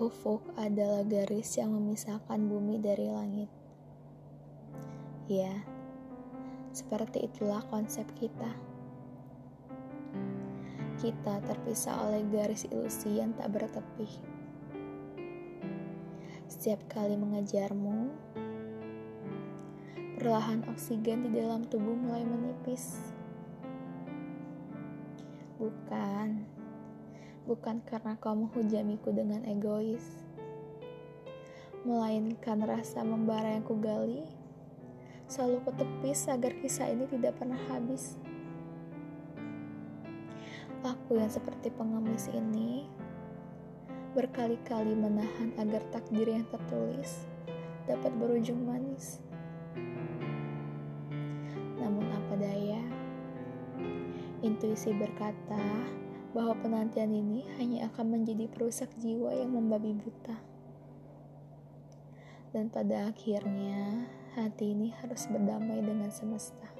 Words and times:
Ufuk 0.00 0.40
adalah 0.56 1.04
garis 1.04 1.60
yang 1.60 1.76
memisahkan 1.76 2.40
bumi 2.48 2.80
dari 2.80 3.04
langit. 3.04 3.52
Ya, 5.28 5.60
seperti 6.72 7.28
itulah 7.28 7.60
konsep 7.68 8.08
kita. 8.16 8.48
Kita 10.96 11.44
terpisah 11.44 12.00
oleh 12.08 12.24
garis 12.32 12.64
ilusi 12.72 13.20
yang 13.20 13.36
tak 13.36 13.52
bertepi. 13.52 14.08
Setiap 16.48 16.80
kali 16.88 17.20
mengejarmu, 17.20 18.08
perlahan 20.16 20.64
oksigen 20.72 21.28
di 21.28 21.44
dalam 21.44 21.60
tubuh 21.68 21.92
mulai 21.92 22.24
menipis. 22.24 23.04
Bukan, 25.60 26.59
bukan 27.50 27.82
karena 27.82 28.14
kau 28.22 28.38
menghujamiku 28.38 29.10
dengan 29.10 29.42
egois, 29.42 30.22
melainkan 31.82 32.62
rasa 32.62 33.02
membara 33.02 33.58
yang 33.58 33.66
kugali 33.66 34.22
selalu 35.26 35.58
kutepis 35.66 36.30
agar 36.30 36.54
kisah 36.62 36.94
ini 36.94 37.10
tidak 37.10 37.34
pernah 37.42 37.58
habis. 37.66 38.14
Aku 40.86 41.18
yang 41.18 41.26
seperti 41.26 41.74
pengemis 41.74 42.30
ini 42.30 42.86
berkali-kali 44.14 44.94
menahan 44.94 45.50
agar 45.58 45.82
takdir 45.90 46.30
yang 46.30 46.46
tertulis 46.54 47.26
dapat 47.90 48.14
berujung 48.14 48.62
manis. 48.62 49.18
Namun 51.82 52.06
apa 52.14 52.34
daya, 52.38 52.82
Intuisi 54.40 54.94
berkata 54.96 55.60
bahwa 56.30 56.54
penantian 56.62 57.10
ini 57.10 57.44
hanya 57.58 57.90
akan 57.90 58.20
menjadi 58.20 58.46
perusak 58.46 58.88
jiwa 58.98 59.34
yang 59.34 59.52
membabi 59.52 59.92
buta. 59.92 60.38
Dan 62.50 62.66
pada 62.70 63.10
akhirnya, 63.10 64.10
hati 64.34 64.74
ini 64.74 64.90
harus 65.02 65.26
berdamai 65.30 65.82
dengan 65.82 66.10
semesta. 66.10 66.79